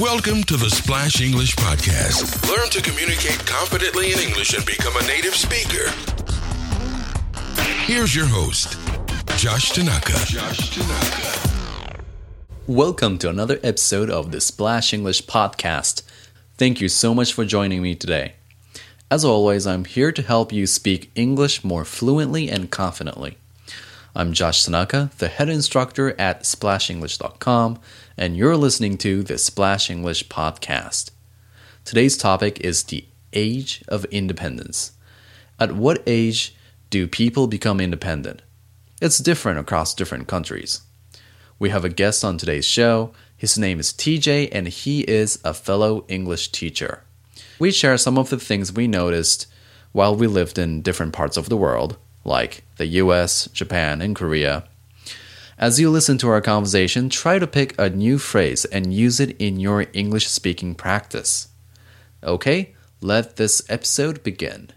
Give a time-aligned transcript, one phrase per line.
[0.00, 2.50] Welcome to the Splash English Podcast.
[2.50, 5.88] Learn to communicate confidently in English and become a native speaker.
[7.84, 8.76] Here's your host,
[9.36, 10.14] Josh Tanaka.
[10.26, 12.00] Josh Tanaka.
[12.66, 16.02] Welcome to another episode of the Splash English Podcast.
[16.58, 18.32] Thank you so much for joining me today.
[19.12, 23.38] As always, I'm here to help you speak English more fluently and confidently.
[24.16, 27.80] I'm Josh Tanaka, the head instructor at splashenglish.com,
[28.16, 31.10] and you're listening to the Splash English Podcast.
[31.84, 34.92] Today's topic is the age of independence.
[35.58, 36.54] At what age
[36.90, 38.42] do people become independent?
[39.02, 40.82] It's different across different countries.
[41.58, 43.12] We have a guest on today's show.
[43.36, 47.02] His name is TJ, and he is a fellow English teacher.
[47.58, 49.48] We share some of the things we noticed
[49.90, 54.64] while we lived in different parts of the world like the US, Japan, and Korea.
[55.58, 59.36] As you listen to our conversation, try to pick a new phrase and use it
[59.38, 61.48] in your English speaking practice.
[62.22, 64.70] Okay, let this episode begin.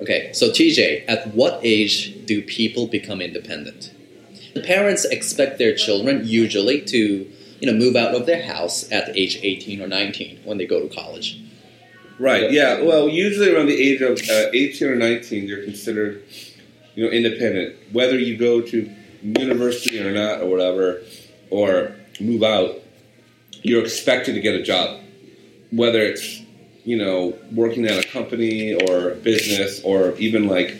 [0.00, 3.92] Okay, so TJ, at what age do people become independent?
[4.54, 9.16] The parents expect their children usually to, you know, move out of their house at
[9.16, 11.40] age 18 or 19 when they go to college.
[12.22, 12.52] Right.
[12.52, 12.82] Yeah.
[12.82, 16.22] Well, usually around the age of uh, 18 or 19, you're considered,
[16.94, 17.74] you know, independent.
[17.92, 18.90] Whether you go to
[19.22, 21.02] university or not, or whatever,
[21.50, 22.76] or move out,
[23.62, 25.00] you're expected to get a job.
[25.72, 26.42] Whether it's,
[26.84, 30.76] you know, working at a company or a business, or even like,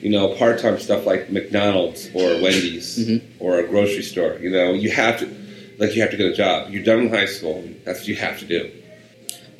[0.00, 3.20] you know, part-time stuff like McDonald's or Wendy's Mhm.
[3.38, 4.38] or a grocery store.
[4.40, 5.28] You know, you have to,
[5.76, 6.72] like, you have to get a job.
[6.72, 7.68] You're done in high school.
[7.84, 8.70] That's what you have to do.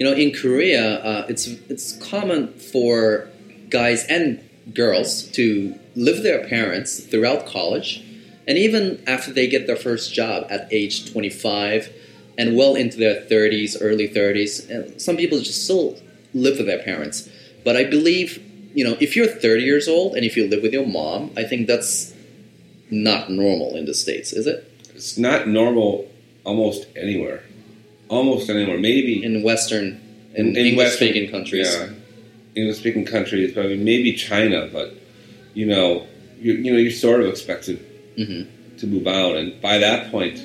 [0.01, 3.29] You know, in Korea, uh, it's it's common for
[3.69, 4.41] guys and
[4.73, 8.03] girls to live with their parents throughout college,
[8.48, 11.92] and even after they get their first job at age 25,
[12.39, 14.70] and well into their 30s, early 30s.
[14.70, 15.98] And some people just still
[16.33, 17.29] live with their parents.
[17.62, 18.42] But I believe,
[18.75, 21.45] you know, if you're 30 years old and if you live with your mom, I
[21.45, 22.14] think that's
[22.91, 24.64] not normal in the states, is it?
[24.95, 26.11] It's not normal
[26.45, 27.42] almost anywhere.
[28.11, 28.77] Almost anywhere.
[28.79, 29.87] Maybe In Western,
[30.35, 31.73] in, In- in English-speaking countries.
[31.73, 31.91] Yeah,
[32.57, 34.93] English speaking countries, but I mean, maybe China, but
[35.55, 36.07] you know,
[36.41, 37.79] you, you know, you're sort of expected
[38.17, 38.43] hmm
[38.79, 40.39] to move out, and by that point,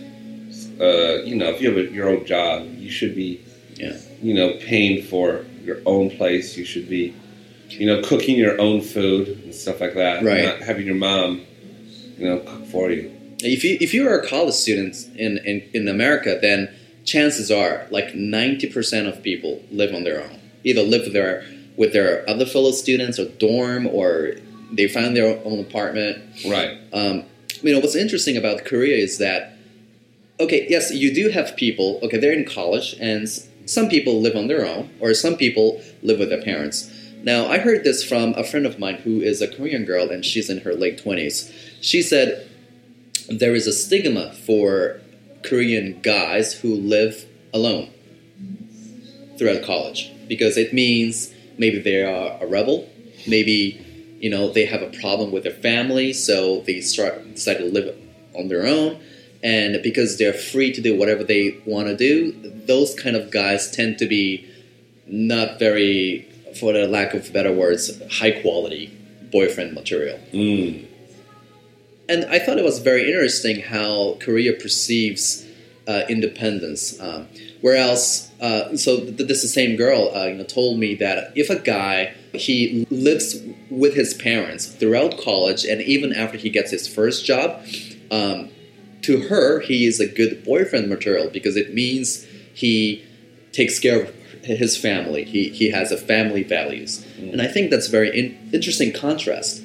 [0.81, 3.41] uh, you know, if you have a, your own job, you should be,
[3.77, 3.97] Yeah.
[4.21, 6.57] you know, paying for your own place.
[6.57, 7.13] You should be,
[7.69, 10.21] you know, cooking your own food and stuff like that.
[10.23, 10.43] Right.
[10.43, 11.41] Not having your mom,
[12.19, 13.09] you know, cook for you.
[13.39, 16.59] If you if you are a college student in, in, in America, then
[17.05, 20.39] chances are like ninety percent of people live on their own.
[20.63, 21.45] Either live with their
[21.77, 24.35] with their other fellow students or dorm, or
[24.71, 26.23] they find their own apartment.
[26.45, 26.77] Right.
[26.91, 27.23] Um,
[27.61, 29.53] you know what's interesting about Korea is that
[30.39, 31.99] okay, yes, you do have people.
[32.03, 33.29] Okay, they're in college, and
[33.65, 36.91] some people live on their own, or some people live with their parents.
[37.23, 40.23] Now, I heard this from a friend of mine who is a Korean girl, and
[40.23, 41.51] she's in her late twenties.
[41.81, 42.47] She said
[43.29, 45.01] there is a stigma for
[45.45, 47.89] Korean guys who live alone
[49.37, 52.89] throughout college because it means maybe they are a rebel,
[53.27, 53.81] maybe
[54.19, 57.95] you know they have a problem with their family, so they start decide to live
[58.35, 59.01] on their own,
[59.43, 62.31] and because they're free to do whatever they want to do,
[62.65, 64.49] those kind of guys tend to be
[65.07, 66.27] not very,
[66.59, 68.87] for the lack of better words, high quality
[69.31, 70.19] boyfriend material.
[70.33, 70.87] Mm.
[72.07, 75.45] And I thought it was very interesting how Korea perceives
[75.87, 76.99] uh, independence.
[76.99, 77.27] Um,
[77.61, 81.49] whereas, uh, so th- this the same girl uh, you know, told me that if
[81.49, 83.37] a guy he lives
[83.69, 87.65] with his parents throughout college and even after he gets his first job,
[88.11, 88.49] um,
[89.01, 93.03] to her he is a good boyfriend material because it means he
[93.51, 95.23] takes care of his family.
[95.23, 99.61] He he has a family values, and I think that's a very in- interesting contrast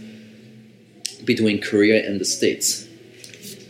[1.24, 2.86] between Korea and the States.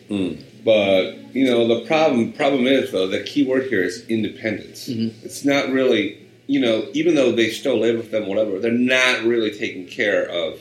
[0.09, 0.43] Mm.
[0.65, 4.89] But you know the problem problem is though the key word here is independence.
[4.89, 5.13] Mhm.
[5.25, 9.23] It's not really you know even though they still live with them whatever they're not
[9.25, 10.61] really taking care of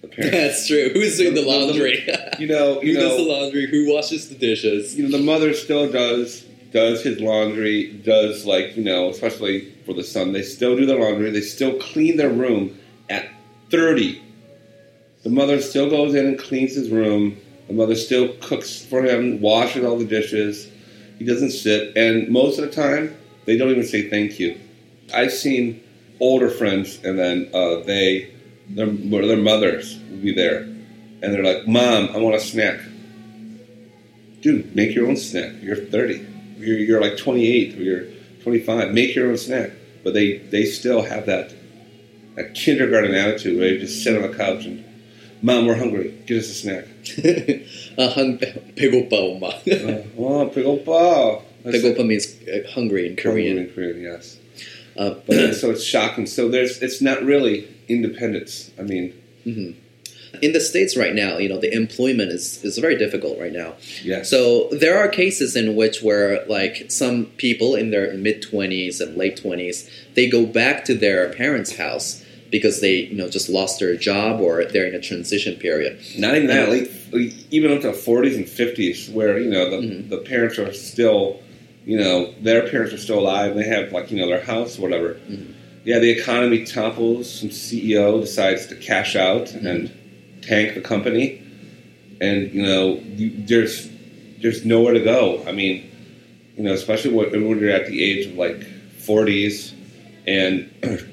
[0.00, 0.36] the parents.
[0.36, 0.90] That's true.
[0.90, 2.06] Who's doing the laundry?
[2.38, 3.66] you know you Who does the laundry?
[3.66, 4.96] Who washes the dishes?
[4.96, 9.92] you know the mother still does does his laundry does like you know especially for
[9.92, 12.78] the son they still do their laundry they still clean their room
[13.10, 13.28] at
[13.70, 14.22] thirty.
[15.22, 17.36] The mother still goes in and cleans his room.
[17.68, 20.70] The mother still cooks for him, washes all the dishes.
[21.18, 23.14] He doesn't sit, and most of the time,
[23.44, 24.58] they don't even say thank you.
[25.14, 25.82] I've seen
[26.18, 28.32] older friends, and then uh, they,
[28.70, 32.80] their, their mothers will be there, and they're like, "Mom, I want a snack."
[34.40, 35.52] Dude, make your own snack.
[35.60, 36.26] You're 30.
[36.56, 38.04] you're, you're like 28 or you're
[38.42, 38.92] 25.
[38.92, 39.70] Make your own snack.
[40.02, 41.52] But they, they still have that,
[42.36, 44.82] that kindergarten attitude where you just sit on the couch and,
[45.41, 46.13] Mom, we're hungry.
[46.25, 46.85] Get us a snack.
[47.97, 48.39] 아, 한,
[48.75, 49.49] 배고파, 엄마.
[49.67, 51.41] uh, oh, 배고파.
[51.63, 53.57] That's 배고파 means uh, hungry in Korean.
[53.57, 54.37] In Korean, yes.
[54.97, 56.25] Uh, But so it's shocking.
[56.25, 58.71] So there's, it's not really independence.
[58.79, 59.13] I mean,
[59.45, 63.75] in the states right now, you know, the employment is is very difficult right now.
[64.03, 64.29] yes.
[64.29, 69.15] So there are cases in which where like some people in their mid twenties and
[69.17, 73.78] late twenties, they go back to their parents' house because they you know just lost
[73.80, 76.00] their job or they're in a transition period.
[76.18, 76.90] Not even that, like
[77.50, 80.08] even up to forties and fifties, where you know the, Mhm.
[80.08, 81.40] the parents are still,
[81.86, 83.52] you know, their parents are still alive.
[83.52, 85.14] and They have like you know their house, whatever.
[85.30, 85.46] Mhm.
[85.84, 87.30] Yeah, the economy topples.
[87.40, 89.90] Some CEO decides to cash out and
[90.42, 91.40] tank the company,
[92.20, 93.88] and you know you, there's
[94.42, 95.42] there's nowhere to go.
[95.46, 95.84] I mean,
[96.56, 98.62] you know, especially when, when you're at the age of like
[98.98, 99.72] forties,
[100.26, 100.68] and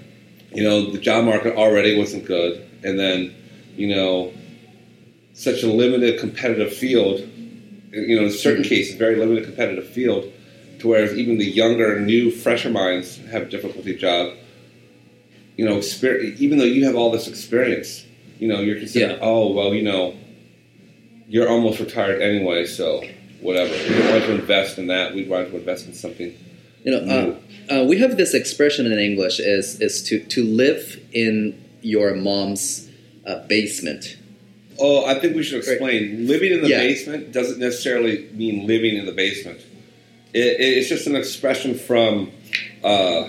[0.58, 3.34] you know the job market already wasn't good, and then
[3.76, 4.34] you know
[5.34, 7.20] such a limited competitive field,
[7.92, 8.70] you know, in certain mm-hmm.
[8.70, 10.34] cases, very limited competitive field,
[10.80, 14.34] to where even the younger, new, fresher minds have difficulty job.
[15.58, 15.80] You know,
[16.40, 18.04] even though you have all this experience,
[18.40, 19.18] you know, you're considered, Yeah.
[19.22, 20.16] oh, well, you know,
[21.28, 23.04] you're almost retired anyway, so
[23.42, 23.74] whatever.
[23.74, 25.14] We want to invest in that.
[25.14, 26.36] We'd want to invest in something.
[26.88, 27.36] You know,
[27.70, 32.16] uh, uh, we have this expression in English is is to to live in your
[32.16, 32.88] mom's
[33.26, 34.16] uh, basement.
[34.80, 36.28] Oh, I think we should explain.
[36.28, 36.80] Living in the Yeah.
[36.88, 39.60] basement doesn't necessarily mean living in the basement.
[40.34, 42.32] It, it- it's just an expression from,
[42.86, 43.22] uh,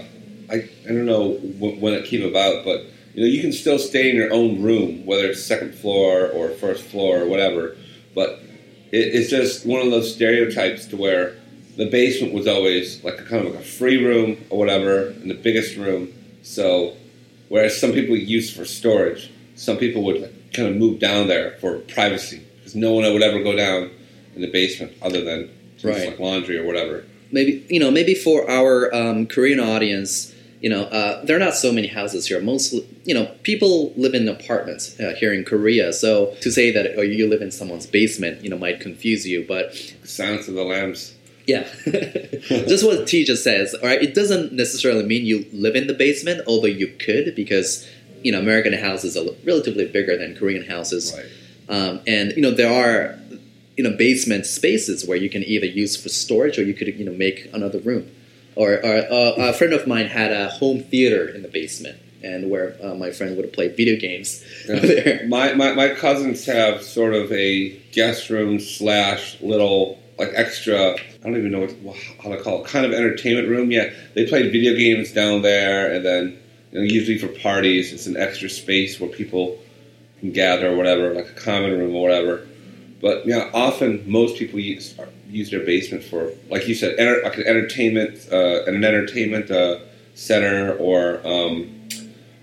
[0.54, 0.56] I,
[0.86, 2.78] I don't know wh- when it came about, but
[3.14, 6.50] you know, you can still stay in your own room, whether it's second floor or
[6.64, 7.76] first floor or whatever.
[8.14, 8.30] But
[8.92, 11.34] it, it's just one of those stereotypes to where
[11.78, 15.28] the basement was always like a kind of like a free room or whatever, in
[15.28, 16.12] the biggest room.
[16.42, 16.94] So,
[17.48, 21.52] whereas some people use for storage, some people would like, kind of move down there
[21.60, 23.90] for privacy because no one would ever go down
[24.34, 25.50] in the basement other than
[25.84, 26.08] Right.
[26.08, 27.04] like laundry or whatever.
[27.30, 31.54] maybe you know maybe for our um, Korean audience, you know, uh, there are not
[31.54, 32.40] so many houses here.
[32.40, 35.92] Mostly, you know, people live in apartments uh, here in Korea.
[35.92, 39.44] So to say that oh, you live in someone's basement, you know, might confuse you.
[39.46, 39.72] But
[40.02, 41.14] Silence of the Lambs.
[41.48, 43.74] Yeah, just what T just says.
[43.74, 47.88] All right, it doesn't necessarily mean you live in the basement, although you could because
[48.22, 51.16] you know American houses are relatively bigger than Korean houses.
[51.16, 51.74] Right.
[51.74, 53.18] Um, and you know there are
[53.78, 57.04] you know basement spaces where you can either use for storage or you could you
[57.06, 58.10] know make another room.
[58.54, 62.50] Or, or uh, a friend of mine had a home theater in the basement, and
[62.50, 65.26] where uh, my friend would play video games there.
[65.28, 70.94] My, my my cousins have sort of a guest room slash little like extra.
[70.94, 72.68] I don't even know what how to call it.
[72.68, 73.70] Kind of entertainment room.
[73.70, 76.38] Yeah, they play video games down there, and then
[76.72, 79.58] you know, usually for parties, it's an extra space where people
[80.20, 82.46] can gather or whatever, like a common room or whatever.
[83.00, 84.94] But yeah, often most people use
[85.28, 89.80] use their basement for, like you said, enter, like an entertainment, uh, an entertainment uh,
[90.14, 91.26] center or.
[91.26, 91.77] Um,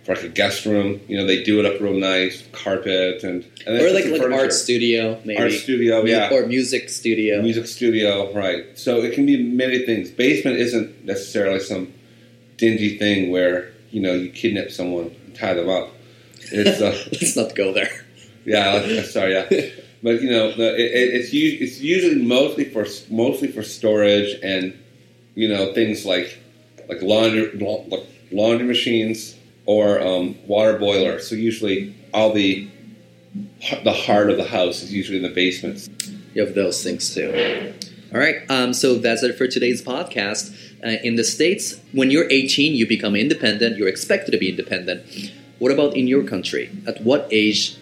[0.05, 3.43] for like a guest room, you know, they do it up real nice, carpet and,
[3.65, 4.33] and or like like furniture.
[4.33, 7.41] art studio, maybe art studio, yeah, or music studio.
[7.41, 8.65] music studio, right?
[8.77, 10.11] So it can be many things.
[10.11, 11.91] Basement isn't necessarily some
[12.57, 15.89] dingy thing where you know you kidnap someone and tie them up.
[16.51, 17.89] It's uh, Let's not go there.
[18.45, 19.47] yeah, sorry, yeah,
[20.03, 24.77] but you know, the, it, it- it's it's usually mostly for mostly for storage and
[25.33, 26.37] you know things like
[26.87, 27.51] like laundry
[27.89, 31.19] like laundry machines or um, water boiler.
[31.19, 32.69] So usually all the
[33.83, 35.89] the heart of the house is usually in the basement.
[36.33, 37.73] You have those things too.
[38.13, 40.55] All right, um, so that's it for today's podcast.
[40.83, 43.77] Uh, in the States, when you're 18, you become independent.
[43.77, 45.33] You're expected to be independent.
[45.59, 46.69] What about in your country?
[46.87, 47.77] At what age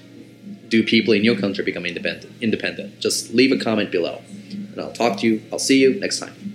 [0.70, 2.34] do people in your country become independent?
[2.42, 3.00] Independent.
[3.00, 5.44] Just leave a comment below, and I'll talk to you.
[5.52, 6.53] I'll see you next time.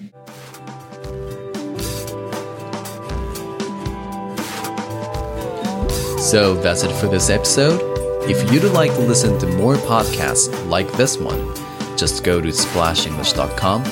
[6.29, 7.81] So that's it for this episode.
[8.29, 11.55] If you'd like to listen to more podcasts like this one,
[11.97, 13.83] just go to splashenglish.com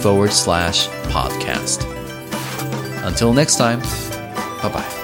[0.00, 1.84] forward slash podcast.
[3.06, 3.80] Until next time,
[4.62, 5.01] bye bye.